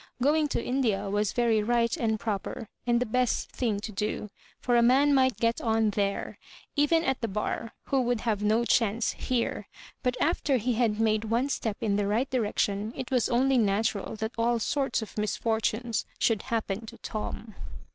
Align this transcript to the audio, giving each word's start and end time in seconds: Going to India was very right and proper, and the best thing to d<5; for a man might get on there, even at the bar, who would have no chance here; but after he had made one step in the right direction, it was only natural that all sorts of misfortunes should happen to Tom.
Going 0.19 0.47
to 0.47 0.63
India 0.65 1.11
was 1.11 1.31
very 1.31 1.61
right 1.61 1.95
and 1.95 2.19
proper, 2.19 2.67
and 2.87 2.99
the 2.99 3.05
best 3.05 3.51
thing 3.51 3.79
to 3.81 3.91
d<5; 3.93 4.31
for 4.59 4.75
a 4.75 4.81
man 4.81 5.13
might 5.13 5.37
get 5.37 5.61
on 5.61 5.91
there, 5.91 6.39
even 6.75 7.03
at 7.03 7.21
the 7.21 7.27
bar, 7.27 7.75
who 7.83 8.01
would 8.01 8.21
have 8.21 8.41
no 8.41 8.65
chance 8.65 9.11
here; 9.11 9.67
but 10.01 10.19
after 10.19 10.57
he 10.57 10.73
had 10.73 10.99
made 10.99 11.25
one 11.25 11.49
step 11.49 11.77
in 11.81 11.97
the 11.97 12.07
right 12.07 12.31
direction, 12.31 12.93
it 12.95 13.11
was 13.11 13.29
only 13.29 13.59
natural 13.59 14.15
that 14.15 14.31
all 14.39 14.57
sorts 14.57 15.03
of 15.03 15.19
misfortunes 15.19 16.07
should 16.17 16.41
happen 16.41 16.87
to 16.87 16.97
Tom. 16.97 17.53